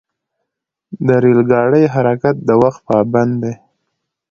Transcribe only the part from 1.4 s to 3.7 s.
ګاډي حرکت د وخت پابند دی.